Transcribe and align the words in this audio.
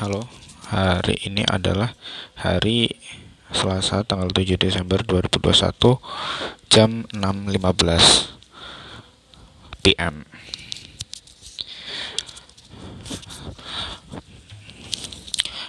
Halo, 0.00 0.24
hari 0.72 1.28
ini 1.28 1.44
adalah 1.44 1.92
hari 2.32 2.88
Selasa 3.52 4.00
tanggal 4.00 4.32
7 4.32 4.56
Desember 4.56 5.04
2021 5.04 6.00
jam 6.72 7.04
6.15 7.12 8.32
PM. 9.84 10.24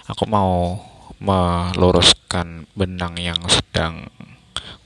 Aku 0.08 0.24
mau 0.24 0.80
meluruskan 1.20 2.64
benang 2.72 3.20
yang 3.20 3.36
sedang 3.52 4.08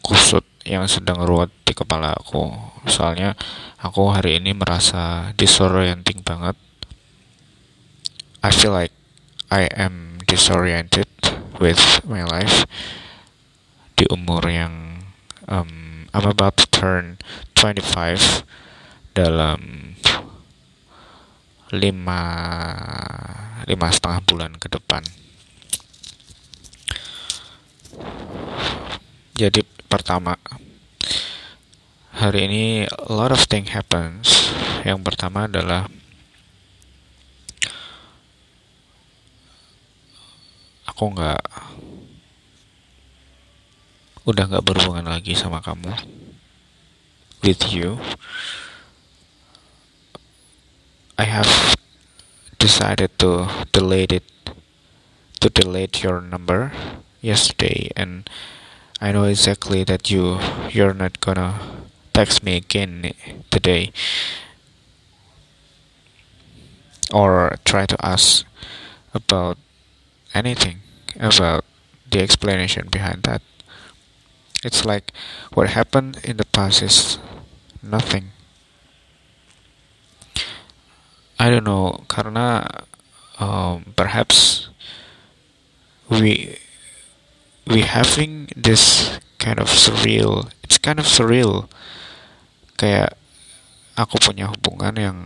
kusut, 0.03 0.43
yang 0.67 0.91
sedang 0.91 1.23
ruwet 1.23 1.55
di 1.63 1.71
kepala 1.71 2.19
aku. 2.19 2.51
Soalnya 2.91 3.39
aku 3.79 4.11
hari 4.11 4.43
ini 4.43 4.59
merasa 4.59 5.31
disorienting 5.39 6.27
banget. 6.27 6.59
I 8.43 8.51
feel 8.51 8.75
like 8.75 8.91
I 9.47 9.71
am 9.79 10.19
disoriented 10.27 11.07
with 11.63 11.79
my 12.03 12.27
life 12.27 12.67
di 13.97 14.05
umur 14.11 14.43
yang 14.51 15.07
um, 15.47 16.05
I'm 16.11 16.27
about 16.27 16.59
to 16.61 16.67
turn 16.69 17.23
25 17.55 18.45
dalam 19.17 19.95
lima 21.73 22.23
lima 23.65 23.87
setengah 23.91 24.21
bulan 24.27 24.53
ke 24.59 24.67
depan. 24.67 25.03
Jadi 29.37 29.63
pertama 29.87 30.35
hari 32.17 32.49
ini 32.49 32.65
a 32.89 33.13
lot 33.13 33.31
of 33.31 33.47
thing 33.47 33.71
happens. 33.71 34.53
Yang 34.87 35.03
pertama 35.03 35.51
adalah 35.51 35.91
aku 40.97 41.13
nggak 41.13 41.45
udah 44.25 44.49
nggak 44.49 44.65
berhubungan 44.65 45.13
lagi 45.13 45.37
sama 45.37 45.61
kamu 45.61 45.93
with 47.45 47.69
you. 47.69 48.01
I 51.21 51.29
have 51.29 51.77
decided 52.57 53.13
to 53.21 53.45
delete 53.77 54.25
it 54.25 54.25
to 55.45 55.53
delete 55.53 56.01
your 56.01 56.25
number 56.25 56.73
yesterday 57.21 57.93
and 57.93 58.25
I 58.97 59.13
know 59.13 59.29
exactly 59.29 59.85
that 59.85 60.09
you 60.09 60.41
you're 60.73 60.97
not 60.97 61.21
gonna 61.21 61.61
text 62.17 62.41
me 62.41 62.57
again 62.57 63.13
today. 63.53 63.93
Or 67.13 67.61
try 67.69 67.85
to 67.85 68.01
ask 68.01 68.49
about 69.13 69.61
anything 70.33 70.86
about 71.21 71.65
the 72.11 72.21
explanation 72.21 72.89
behind 72.89 73.23
that. 73.25 73.43
It's 74.65 74.85
like 74.85 75.13
what 75.55 75.71
happened 75.71 76.19
in 76.25 76.37
the 76.37 76.47
past 76.47 76.83
is 76.83 77.19
nothing. 77.83 78.33
I 81.39 81.51
don't 81.51 81.65
know 81.65 82.05
karena 82.09 82.67
um, 83.39 83.93
perhaps 83.95 84.69
we 86.09 86.57
we 87.67 87.83
having 87.83 88.49
this 88.57 89.19
kind 89.39 89.61
of 89.61 89.69
surreal 89.69 90.49
it's 90.67 90.83
kind 90.83 90.99
of 90.99 91.07
surreal. 91.07 91.71
Kayak 92.75 93.15
aku 93.95 94.19
punya 94.19 94.51
hubungan 94.51 94.99
yang 94.99 95.19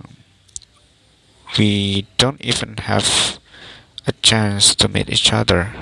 we 1.56 2.04
don't 2.20 2.38
even 2.44 2.76
have 2.84 3.39
a 4.08 4.12
chance 4.24 4.72
to 4.76 4.88
meet 4.88 5.08
each 5.10 5.32
other 5.32 5.72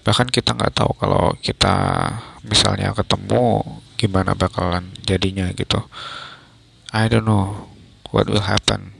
bahkan 0.00 0.28
kita 0.32 0.56
nggak 0.56 0.72
tahu 0.72 0.96
kalau 0.96 1.36
kita 1.44 1.76
misalnya 2.46 2.96
ketemu 2.96 3.60
gimana 4.00 4.32
bakalan 4.32 4.96
jadinya 5.04 5.52
gitu 5.52 5.84
I 6.90 7.06
don't 7.06 7.24
know 7.24 7.70
what 8.10 8.26
will 8.26 8.50
happen. 8.50 8.92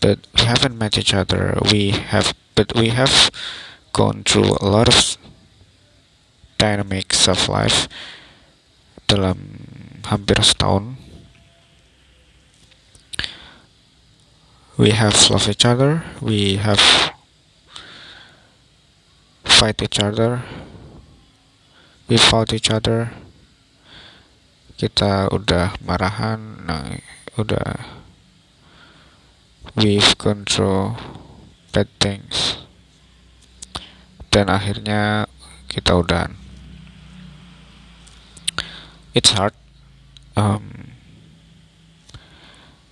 But 0.00 0.26
we 0.32 0.48
haven't 0.48 0.78
met 0.78 0.96
each 0.96 1.12
other. 1.12 1.58
We 1.70 1.90
have, 1.90 2.32
but 2.54 2.72
we 2.74 2.88
have 2.88 3.30
gone 3.92 4.24
through 4.24 4.56
a 4.60 4.64
lot 4.64 4.88
of 4.88 5.18
dynamics 6.56 7.28
of 7.28 7.48
life 7.48 7.84
dalam 9.08 10.00
hampir 10.08 10.40
setahun. 10.40 10.96
We 14.80 14.96
have 14.96 15.28
loved 15.28 15.46
each 15.46 15.66
other. 15.68 16.00
We 16.24 16.56
have 16.56 16.80
fight 19.44 19.82
each 19.82 20.00
other. 20.00 20.40
We 22.08 22.16
fought 22.16 22.56
each 22.56 22.72
other. 22.72 23.12
Kita 24.80 25.28
udah 25.36 25.76
marahan. 25.84 26.64
Nah 26.64 26.96
udah. 27.36 27.84
We've 29.76 30.16
control 30.16 30.96
bad 31.76 31.92
things. 32.00 32.64
Dan 34.32 34.48
akhirnya 34.48 35.28
kita 35.68 35.92
udah 35.92 36.32
it's 39.12 39.36
hard. 39.36 39.52
Um, 40.40 40.79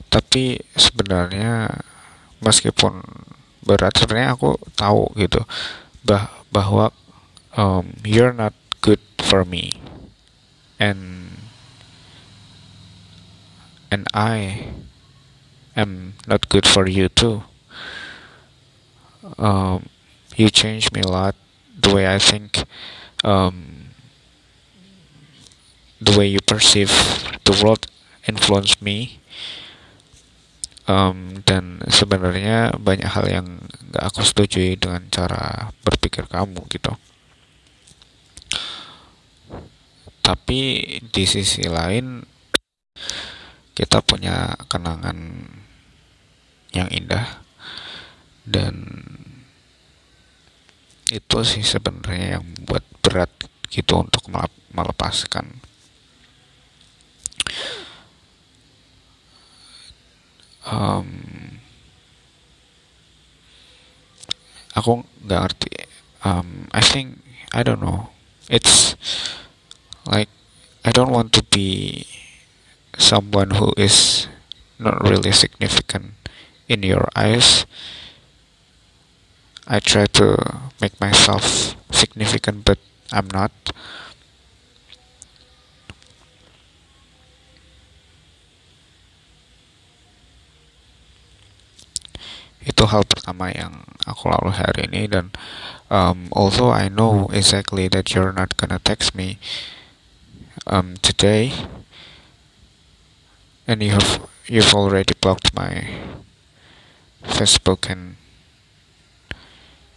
tapi 0.09 0.61
sebenarnya 0.77 1.85
meskipun 2.41 3.05
berat 3.65 3.95
sebenarnya 4.01 4.35
aku 4.35 4.57
tahu 4.77 5.13
gitu 5.21 5.45
bah 6.05 6.33
bahwa 6.49 6.91
um, 7.57 7.93
you're 8.05 8.33
not 8.33 8.57
good 8.81 9.01
for 9.21 9.45
me 9.45 9.77
and 10.81 11.29
and 13.91 14.07
I 14.15 14.69
am 15.77 16.15
not 16.27 16.49
good 16.49 16.67
for 16.67 16.89
you 16.89 17.09
too. 17.09 17.45
Um, 19.39 19.89
you 20.37 20.51
changed 20.51 20.93
me 20.93 21.01
a 21.01 21.09
lot. 21.09 21.35
The 21.81 21.95
way 21.95 22.13
I 22.13 22.19
think, 22.19 22.65
um, 23.25 23.91
the 26.01 26.17
way 26.19 26.27
you 26.27 26.41
perceive 26.41 26.91
the 27.45 27.61
world 27.63 27.87
influenced 28.27 28.83
me. 28.83 29.21
Um, 30.89 31.45
dan 31.45 31.85
sebenarnya 31.85 32.73
banyak 32.81 33.13
hal 33.13 33.29
yang 33.29 33.47
gak 33.93 34.09
aku 34.09 34.25
setujui 34.25 34.81
dengan 34.81 35.05
cara 35.13 35.69
berpikir 35.85 36.25
kamu 36.25 36.65
gitu. 36.73 36.97
Tapi 40.25 40.61
di 41.13 41.25
sisi 41.29 41.69
lain 41.69 42.25
kita 43.77 44.01
punya 44.01 44.57
kenangan 44.65 45.45
yang 46.73 46.89
indah 46.89 47.41
dan 48.49 48.75
itu 51.09 51.39
sih 51.45 51.65
sebenarnya 51.65 52.41
yang 52.41 52.45
buat 52.65 52.85
berat 53.01 53.33
gitu 53.73 54.05
untuk 54.05 54.29
melepaskan 54.73 55.61
um, 60.69 61.09
aku 64.77 65.03
nggak 65.25 65.41
ngerti 65.43 65.73
um, 66.23 66.69
I 66.71 66.85
think 66.85 67.25
I 67.51 67.65
don't 67.65 67.81
know 67.81 68.13
it's 68.53 68.95
like 70.07 70.29
I 70.85 70.91
don't 70.93 71.13
want 71.13 71.33
to 71.37 71.43
be 71.43 72.05
someone 72.97 73.57
who 73.57 73.73
is 73.77 74.27
not 74.79 75.03
really 75.03 75.33
significant 75.33 76.15
in 76.69 76.83
your 76.83 77.09
eyes. 77.17 77.67
I 79.67 79.81
try 79.81 80.07
to 80.17 80.37
make 80.81 80.99
myself 81.01 81.77
significant, 81.91 82.65
but 82.65 82.79
I'm 83.13 83.29
not. 83.33 83.53
Itu 92.69 92.85
hal 92.85 93.09
pertama 93.09 93.49
yang 93.49 93.89
aku 94.05 94.29
lalu 94.29 94.53
hari 94.53 94.93
ini 94.93 95.09
dan 95.09 95.33
um, 95.89 96.29
although 96.37 96.69
I 96.69 96.93
know 96.93 97.33
exactly 97.33 97.89
that 97.89 98.13
you're 98.13 98.37
not 98.37 98.61
gonna 98.61 98.77
text 98.77 99.17
me 99.17 99.41
um, 100.69 101.01
today, 101.01 101.57
and 103.65 103.81
you 103.81 103.97
have 103.97 104.29
you've 104.45 104.77
already 104.77 105.17
blocked 105.17 105.57
my 105.57 105.89
Facebook 107.25 107.89
and 107.89 108.21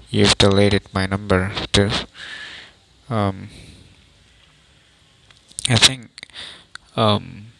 you've 0.09 0.39
deleted 0.39 0.88
my 0.95 1.06
number 1.06 1.51
too. 1.75 1.91
Um, 3.12 3.51
I 5.67 5.75
think 5.75 6.09
um, 6.95 7.51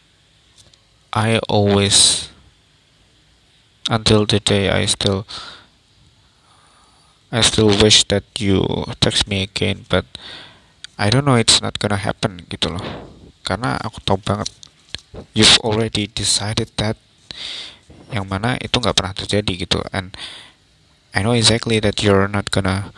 I 1.14 1.40
always 1.48 2.31
until 3.92 4.24
the 4.24 4.40
day 4.40 4.72
I 4.72 4.88
still 4.88 5.28
I 7.28 7.44
still 7.44 7.68
wish 7.68 8.08
that 8.08 8.24
you 8.40 8.64
text 9.04 9.28
me 9.28 9.44
again 9.44 9.84
but 9.92 10.08
I 10.96 11.12
don't 11.12 11.28
know 11.28 11.36
it's 11.36 11.60
not 11.60 11.76
gonna 11.76 12.00
happen 12.00 12.48
gitu 12.48 12.72
loh. 12.72 12.86
Karena 13.44 13.76
aku 13.84 14.00
tahu 14.00 14.24
banget 14.24 14.48
you've 15.36 15.60
already 15.60 16.08
decided 16.08 16.72
that 16.80 16.96
yang 18.16 18.32
mana 18.32 18.56
itu 18.64 18.80
nggak 18.80 18.96
pernah 18.96 19.12
terjadi 19.12 19.68
gitu. 19.68 19.84
And 19.92 20.16
I 21.12 21.28
know 21.28 21.36
exactly 21.36 21.84
that 21.84 22.00
you're 22.00 22.32
not 22.32 22.48
gonna 22.56 22.96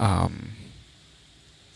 um, 0.00 0.56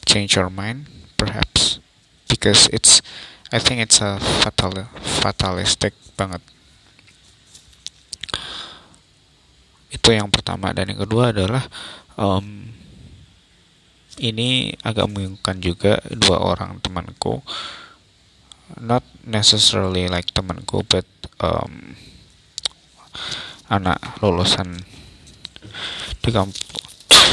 change 0.09 0.37
your 0.39 0.49
mind 0.49 0.89
perhaps 1.21 1.83
because 2.29 2.73
it's 2.73 3.05
I 3.53 3.59
think 3.61 3.85
it's 3.85 4.01
a 4.01 4.17
fatal 4.19 4.89
fatalistic 4.97 5.93
banget 6.17 6.41
itu 9.97 10.09
yang 10.13 10.29
pertama. 10.29 10.77
Dan 10.77 10.93
yang 10.93 11.01
kedua 11.09 11.33
adalah 11.33 11.65
um, 12.21 12.69
ini 14.21 14.73
agak 14.85 15.09
membingungkan 15.09 15.61
juga 15.65 16.01
dua 16.13 16.41
orang 16.41 16.79
temanku. 16.85 17.41
Not 18.77 19.07
necessarily 19.25 20.11
like 20.11 20.31
temanku 20.37 20.85
but 20.85 21.07
um, 21.41 21.97
anak 23.73 23.99
lulusan 24.21 24.85
di 26.21 26.31
kampus 26.31 26.61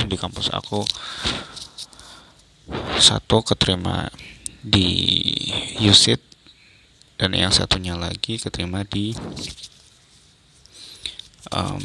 di 0.08 0.16
kampus 0.16 0.48
aku. 0.56 0.88
Satu 2.96 3.44
keterima 3.44 4.08
di 4.64 4.88
USIT 5.84 6.24
dan 7.20 7.36
yang 7.36 7.52
satunya 7.52 8.00
lagi 8.00 8.40
keterima 8.40 8.88
di 8.88 9.12
um, 11.54 11.82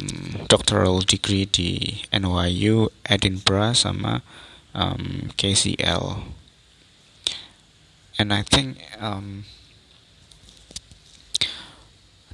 doctoral 0.49 1.05
degree 1.05 1.45
di 1.45 2.01
NYU 2.09 2.89
Edinburgh 3.05 3.77
sama 3.77 4.25
um, 4.73 5.29
KCL 5.37 6.25
and 8.19 8.35
I 8.35 8.43
think 8.43 8.83
um, 8.99 9.47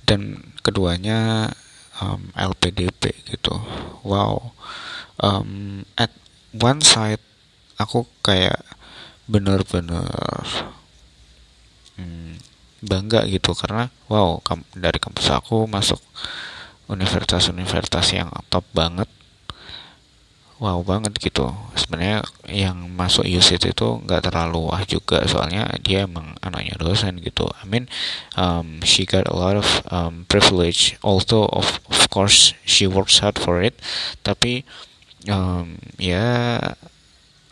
dan 0.10 0.54
keduanya 0.66 1.54
um, 2.02 2.34
LPDP 2.34 3.14
gitu. 3.30 3.62
Wow. 4.02 4.58
Um, 5.22 5.86
at 5.94 6.10
one 6.58 6.82
side 6.82 7.22
aku 7.78 8.10
kayak 8.26 8.66
bener-bener 9.30 10.10
hmm, 12.02 12.42
bangga 12.82 13.30
gitu. 13.30 13.54
Karena 13.54 13.94
wow 14.10 14.42
dari 14.74 14.98
kampus 14.98 15.30
aku 15.30 15.70
masuk 15.70 16.02
universitas-universitas 16.90 18.06
yang 18.14 18.30
top 18.50 18.66
banget. 18.74 19.10
Wow 20.56 20.88
banget 20.88 21.20
gitu. 21.20 21.52
Sebenarnya 21.76 22.24
yang 22.48 22.88
masuk 22.88 23.28
USIT 23.28 23.76
itu 23.76 23.88
nggak 24.08 24.32
terlalu 24.32 24.72
wah 24.72 24.80
juga 24.88 25.20
soalnya 25.28 25.68
dia 25.84 26.08
emang 26.08 26.32
anaknya 26.40 26.80
dosen 26.80 27.20
gitu. 27.20 27.52
I 27.60 27.68
mean 27.68 27.92
um, 28.40 28.80
she 28.88 29.04
got 29.04 29.28
a 29.28 29.36
lot 29.36 29.60
of 29.60 29.68
um, 29.92 30.24
privilege. 30.32 30.96
Although 31.04 31.52
of 31.52 31.84
of 31.92 32.08
course 32.08 32.56
she 32.64 32.88
works 32.88 33.20
hard 33.20 33.36
for 33.36 33.60
it. 33.60 33.76
Tapi 34.24 34.64
um, 35.28 35.76
ya 36.00 36.16
yeah, 36.16 36.80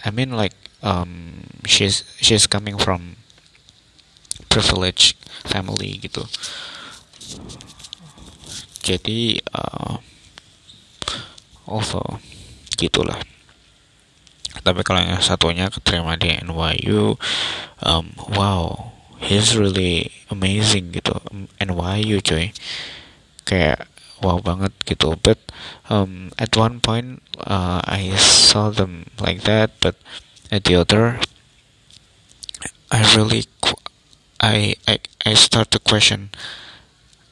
I 0.07 0.09
mean 0.15 0.31
like 0.31 0.55
um, 0.79 1.43
she's 1.67 2.07
she's 2.23 2.47
coming 2.47 2.79
from 2.79 3.19
privileged 4.47 5.19
family 5.43 5.99
gitu 5.99 6.23
jadi 8.83 9.39
uh, 9.55 10.03
also 11.63 12.03
gitulah. 12.75 13.17
Tapi 14.63 14.83
kalau 14.85 15.01
yang 15.01 15.23
satunya 15.23 15.71
keterima 15.71 16.19
di 16.19 16.35
NYU 16.43 17.17
um, 17.81 18.05
wow 18.35 18.93
he's 19.23 19.55
really 19.55 20.11
amazing 20.27 20.91
gitu. 20.91 21.15
NYU 21.63 22.19
coy 22.19 22.51
kayak 23.47 23.87
wow 24.19 24.37
banget 24.43 24.75
gitu. 24.83 25.15
But 25.19 25.39
um, 25.87 26.35
at 26.35 26.53
one 26.59 26.83
point 26.83 27.23
uh, 27.39 27.79
I 27.83 28.13
saw 28.19 28.69
them 28.69 29.07
like 29.17 29.47
that 29.47 29.79
but 29.79 29.95
at 30.51 30.67
the 30.67 30.75
other 30.75 31.23
I 32.91 33.01
really 33.15 33.47
I 34.43 34.75
I, 34.85 34.99
I 35.25 35.33
start 35.33 35.71
to 35.71 35.79
question 35.79 36.29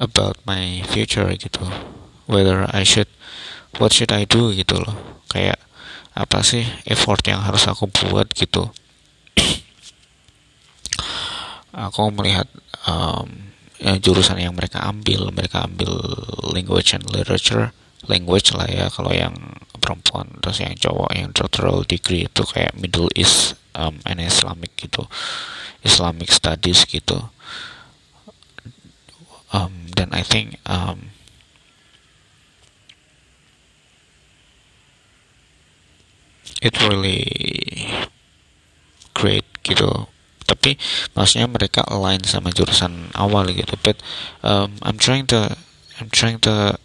about 0.01 0.42
my 0.50 0.81
future 0.89 1.30
gitu. 1.38 1.62
Whether 2.25 2.65
I 2.74 2.81
should 2.81 3.07
what 3.77 3.94
should 3.94 4.09
I 4.09 4.25
do 4.25 4.50
gitu 4.50 4.81
loh. 4.81 5.21
Kayak 5.30 5.62
apa 6.18 6.42
sih 6.42 6.65
effort 6.89 7.21
yang 7.30 7.45
harus 7.45 7.69
aku 7.69 7.86
buat 7.88 8.33
gitu. 8.33 8.74
Aku 11.71 12.12
melihat 12.12 12.51
um, 12.83 13.56
ya, 13.80 13.95
jurusan 13.95 14.36
yang 14.44 14.51
mereka 14.51 14.83
ambil 14.83 15.31
mereka 15.31 15.63
ambil 15.63 16.04
language 16.51 16.92
and 16.92 17.07
literature 17.07 17.71
language 18.12 18.51
lah 18.51 18.68
ya 18.68 18.92
kalau 18.92 19.13
yang 19.15 19.31
perempuan 19.80 20.27
terus 20.44 20.59
yang 20.59 20.75
cowok 20.75 21.09
yang 21.15 21.30
doctoral 21.31 21.88
degree 21.88 22.27
itu 22.27 22.44
kayak 22.44 22.75
Middle 22.75 23.07
East 23.15 23.56
um, 23.77 24.04
and 24.04 24.19
Islamic 24.19 24.74
gitu. 24.75 25.07
Islamic 25.81 26.30
studies 26.30 26.86
gitu. 26.86 27.31
Um, 29.51 29.81
I 30.09 30.25
think 30.25 30.57
um, 30.65 31.13
it 36.62 36.74
really 36.81 37.30
great 39.13 39.45
gitu. 39.62 40.09
Tapi 40.50 40.81
maksudnya 41.13 41.45
mereka 41.45 41.86
align 41.86 42.25
sama 42.25 42.50
jurusan 42.50 43.13
awal 43.13 43.53
gitu. 43.53 43.77
But 43.86 44.01
um, 44.42 44.81
I'm 44.81 44.98
trying 44.98 45.30
to 45.30 45.53
I'm 46.01 46.09
trying 46.09 46.42
to 46.50 46.81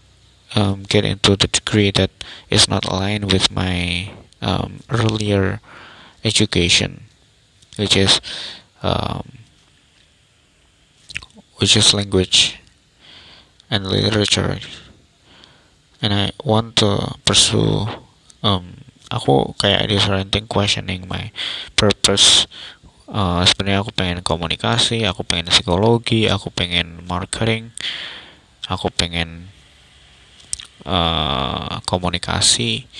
um, 0.52 0.84
get 0.84 1.08
into 1.08 1.40
the 1.40 1.48
degree 1.48 1.88
that 1.96 2.12
is 2.52 2.68
not 2.68 2.84
aligned 2.84 3.32
with 3.32 3.48
my 3.48 4.12
um, 4.44 4.84
earlier 4.92 5.64
education 6.22 7.06
which 7.76 7.96
is 7.96 8.20
um, 8.82 9.38
which 11.56 11.76
is 11.76 11.94
language 11.94 12.58
and 13.70 13.86
literature. 13.86 14.58
And 16.02 16.12
I 16.12 16.32
want 16.44 16.76
to 16.84 17.18
pursue 17.24 17.88
um, 18.44 18.86
aku 19.10 19.56
kayak 19.58 19.88
disorienting 19.88 20.46
questioning 20.46 21.08
my 21.08 21.32
purpose. 21.74 22.46
Uh, 23.06 23.46
sebenarnya 23.46 23.86
aku 23.86 23.94
pengen 23.94 24.18
komunikasi 24.26 25.06
aku 25.06 25.22
pengen 25.22 25.46
psikologi 25.46 26.26
aku 26.26 26.50
pengen 26.50 27.06
marketing 27.06 27.70
aku 28.66 28.90
pengen 28.90 29.54
uh, 30.82 31.78
komunikasi 31.86 32.90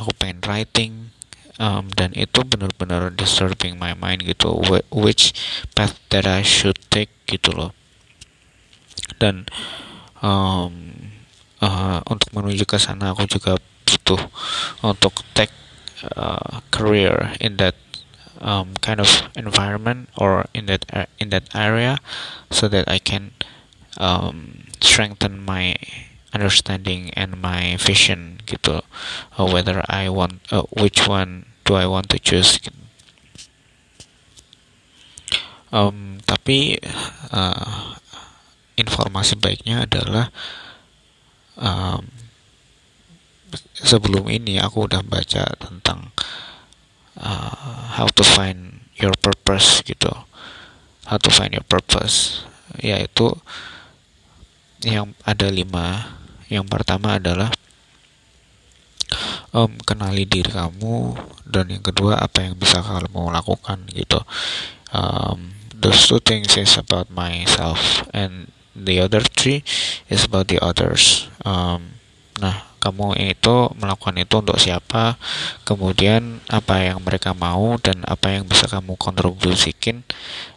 aku 0.00 0.16
pengen 0.16 0.40
writing 0.48 1.12
um, 1.60 1.92
dan 1.92 2.16
itu 2.16 2.40
benar-benar 2.40 3.12
disturbing 3.12 3.76
my 3.76 3.92
mind 3.92 4.24
gitu 4.24 4.56
which 4.88 5.36
path 5.76 6.00
that 6.08 6.24
I 6.24 6.40
should 6.40 6.80
take 6.88 7.12
gitu 7.28 7.52
loh 7.52 7.75
dan 9.18 9.46
um, 10.20 11.10
uh, 11.60 12.00
untuk 12.08 12.30
menuju 12.32 12.64
ke 12.68 12.76
sana 12.76 13.12
aku 13.12 13.28
juga 13.28 13.56
butuh 13.86 14.20
untuk 14.82 15.22
take 15.32 15.54
uh, 16.16 16.60
career 16.74 17.34
in 17.40 17.56
that 17.56 17.76
um, 18.42 18.74
kind 18.82 19.00
of 19.00 19.08
environment 19.38 20.08
or 20.18 20.44
in 20.52 20.66
that 20.66 20.84
in 21.22 21.30
that 21.30 21.48
area 21.54 21.98
so 22.50 22.68
that 22.68 22.84
I 22.88 22.98
can 22.98 23.32
um, 23.96 24.68
strengthen 24.82 25.40
my 25.40 25.76
understanding 26.34 27.14
and 27.16 27.40
my 27.40 27.80
vision 27.80 28.44
gitu. 28.44 28.84
Uh, 29.38 29.46
whether 29.48 29.80
I 29.88 30.12
want 30.12 30.44
uh, 30.52 30.68
which 30.74 31.08
one 31.08 31.48
do 31.64 31.74
I 31.74 31.88
want 31.88 32.12
to 32.12 32.18
choose 32.20 32.60
um, 35.76 36.22
tapi 36.24 36.78
uh, 37.32 37.98
informasi 38.76 39.40
baiknya 39.40 39.88
adalah 39.88 40.28
um, 41.56 42.04
sebelum 43.76 44.28
ini 44.28 44.60
aku 44.60 44.84
udah 44.88 45.00
baca 45.00 45.48
tentang 45.56 46.12
uh, 47.20 47.96
how 47.96 48.08
to 48.12 48.24
find 48.24 48.84
your 49.00 49.12
purpose 49.20 49.80
gitu. 49.84 50.12
How 51.08 51.16
to 51.20 51.30
find 51.32 51.56
your 51.56 51.66
purpose. 51.66 52.44
Yaitu 52.80 53.36
yang 54.84 55.16
ada 55.24 55.48
lima. 55.48 56.18
Yang 56.46 56.66
pertama 56.70 57.18
adalah 57.18 57.50
um, 59.54 59.72
kenali 59.86 60.26
diri 60.26 60.50
kamu. 60.50 61.16
Dan 61.46 61.70
yang 61.72 61.84
kedua 61.84 62.18
apa 62.18 62.44
yang 62.44 62.58
bisa 62.58 62.82
kamu 62.82 63.30
lakukan 63.30 63.86
gitu. 63.94 64.20
Um, 64.90 65.54
those 65.76 66.08
two 66.08 66.18
things 66.18 66.56
is 66.56 66.74
about 66.80 67.12
myself 67.12 68.02
and 68.10 68.48
the 68.76 69.00
other 69.00 69.24
three 69.24 69.64
is 70.12 70.28
about 70.28 70.52
the 70.52 70.60
others. 70.60 71.32
Um, 71.42 71.96
nah 72.36 72.68
kamu 72.86 73.18
itu 73.18 73.72
melakukan 73.74 74.14
itu 74.20 74.34
untuk 74.38 74.60
siapa? 74.62 75.18
Kemudian 75.66 76.44
apa 76.46 76.86
yang 76.86 77.02
mereka 77.02 77.34
mau 77.34 77.74
dan 77.82 78.06
apa 78.06 78.36
yang 78.36 78.46
bisa 78.46 78.70
kamu 78.70 78.94
kontribusikan 78.94 80.06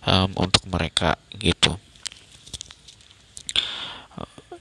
um, 0.05 0.29
untuk 0.37 0.67
mereka 0.69 1.17
gitu. 1.41 1.79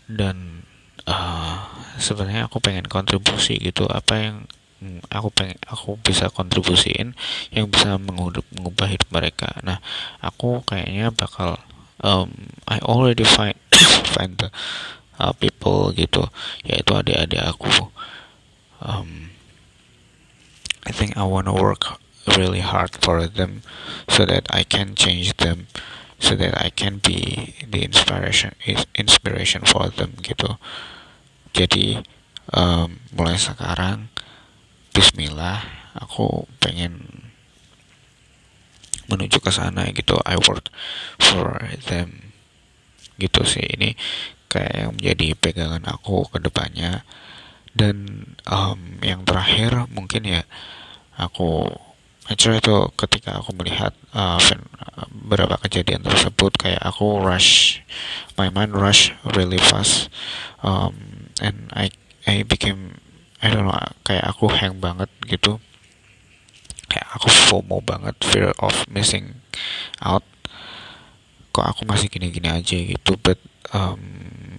Dan 0.08 0.64
uh, 1.04 1.68
sebenarnya 2.00 2.48
aku 2.48 2.62
pengen 2.64 2.88
kontribusi 2.88 3.60
gitu. 3.60 3.84
Apa 3.84 4.16
yang 4.16 4.36
aku 5.10 5.28
pengen 5.34 5.58
aku 5.66 5.98
bisa 6.00 6.30
kontribusiin 6.30 7.12
yang 7.50 7.66
bisa 7.68 7.98
mengubah 7.98 8.88
hidup 8.88 9.10
mereka. 9.10 9.58
Nah 9.66 9.82
aku 10.22 10.62
kayaknya 10.64 11.10
bakal 11.10 11.58
um, 12.00 12.30
I 12.68 12.78
already 12.84 13.24
find 13.24 13.56
find 14.14 14.36
the 14.36 14.52
uh, 15.16 15.32
people 15.32 15.90
gitu. 15.96 16.28
Yaitu 16.68 16.92
adik-adik 16.92 17.40
aku. 17.40 17.88
Um, 18.84 19.32
I 20.84 20.92
think 20.92 21.16
I 21.16 21.24
wanna 21.24 21.56
work 21.56 21.98
really 22.36 22.60
hard 22.60 22.92
for 23.00 23.26
them 23.26 23.64
so 24.08 24.28
that 24.28 24.44
I 24.52 24.62
can 24.62 24.94
change 24.94 25.36
them 25.40 25.66
so 26.20 26.34
that 26.34 26.60
I 26.60 26.70
can 26.70 26.98
be 26.98 27.54
the 27.62 27.82
inspiration 27.82 28.52
inspiration 28.94 29.62
for 29.64 29.88
them 29.88 30.18
gitu. 30.20 30.58
Jadi 31.54 32.02
um, 32.52 33.00
mulai 33.14 33.38
sekarang 33.38 34.12
Bismillah 34.92 35.62
aku 35.94 36.50
pengen 36.58 37.30
menuju 39.06 39.38
ke 39.38 39.50
sana 39.54 39.88
gitu. 39.94 40.18
I 40.26 40.36
work 40.42 40.68
for 41.22 41.70
them 41.86 42.27
gitu 43.18 43.42
sih 43.44 43.66
ini 43.66 43.98
kayak 44.48 44.72
yang 44.72 44.92
menjadi 44.96 45.28
pegangan 45.36 45.84
aku 45.84 46.24
ke 46.32 46.38
depannya. 46.40 47.04
Dan 47.78 48.26
um, 48.48 48.98
yang 49.04 49.22
terakhir 49.22 49.86
mungkin 49.92 50.26
ya 50.26 50.42
aku 51.14 51.68
actually 52.26 52.58
itu 52.58 52.90
ketika 52.98 53.38
aku 53.38 53.54
melihat 53.54 53.94
uh, 54.16 54.40
beberapa 55.10 55.56
kejadian 55.62 56.02
tersebut 56.02 56.58
kayak 56.58 56.80
aku 56.82 57.22
rush 57.22 57.80
my 58.34 58.50
mind 58.50 58.74
rush 58.74 59.14
really 59.36 59.60
fast. 59.60 60.10
Um, 60.64 61.28
and 61.38 61.70
I 61.70 61.92
I 62.26 62.42
became 62.42 62.98
I 63.38 63.52
don't 63.54 63.68
know 63.68 63.78
kayak 64.02 64.26
aku 64.26 64.50
hang 64.50 64.82
banget 64.82 65.12
gitu. 65.28 65.62
Kayak 66.88 67.20
aku 67.20 67.28
FOMO 67.28 67.84
banget 67.84 68.16
fear 68.24 68.56
of 68.64 68.88
missing 68.88 69.44
out 70.00 70.24
kok 71.58 71.74
aku 71.74 71.82
masih 71.90 72.06
gini-gini 72.06 72.46
aja 72.46 72.78
gitu. 72.78 73.18
But 73.18 73.42
um, 73.74 73.98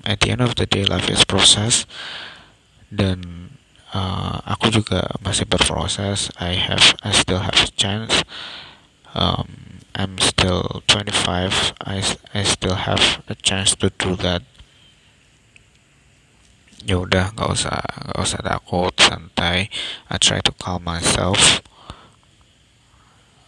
at 0.03 0.19
the 0.19 0.35
end 0.35 0.43
of 0.43 0.59
the 0.59 0.67
day 0.67 0.83
life 0.83 1.07
is 1.07 1.23
process. 1.23 1.87
Dan 2.91 3.55
uh, 3.95 4.43
aku 4.43 4.67
juga 4.67 5.07
masih 5.23 5.47
berproses. 5.47 6.27
I 6.35 6.59
have 6.59 6.99
I 6.99 7.15
still 7.15 7.39
have 7.39 7.55
a 7.55 7.71
chance. 7.71 8.27
Um, 9.15 9.79
I'm 9.95 10.19
still 10.19 10.83
25 10.87 11.73
I, 11.81 12.03
I 12.35 12.41
still 12.43 12.77
have 12.77 13.23
a 13.31 13.35
chance 13.39 13.79
to 13.79 13.89
do 13.95 14.19
that. 14.19 14.43
Ya 16.83 16.99
udah 16.99 17.31
nggak 17.35 17.47
usah 17.47 17.79
nggak 17.79 18.19
usah 18.19 18.39
takut 18.43 18.93
santai. 18.99 19.71
I 20.11 20.15
try 20.19 20.43
to 20.43 20.51
calm 20.51 20.83
myself. 20.83 21.63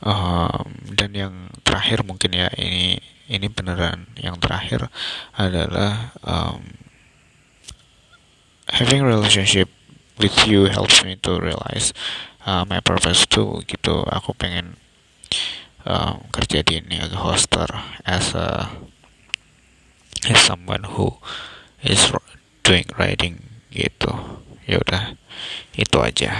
Um, 0.01 0.81
dan 0.97 1.13
yang 1.13 1.53
terakhir 1.61 2.01
mungkin 2.01 2.33
ya 2.33 2.49
ini 2.57 2.97
ini 3.31 3.47
beneran 3.47 4.11
yang 4.19 4.35
terakhir 4.43 4.91
adalah 5.39 6.11
um, 6.27 6.75
having 8.75 9.07
relationship 9.07 9.71
with 10.19 10.35
you 10.43 10.67
helps 10.67 10.99
me 11.07 11.15
to 11.23 11.39
realize 11.39 11.95
uh, 12.43 12.67
my 12.67 12.83
purpose 12.83 13.23
too 13.23 13.63
gitu. 13.71 14.03
Aku 14.11 14.35
pengen 14.35 14.75
um, 15.87 16.27
kerja 16.35 16.59
di 16.59 16.83
ini 16.83 16.99
as 16.99 17.15
a 17.15 17.21
hoster 17.23 17.71
as 18.03 18.35
a 18.35 18.67
as 20.27 20.39
someone 20.43 20.83
who 20.99 21.15
is 21.79 22.11
doing 22.67 22.85
writing 22.99 23.63
gitu. 23.71 24.43
Ya 24.67 24.77
udah 24.83 25.15
itu 25.79 25.97
aja 26.03 26.35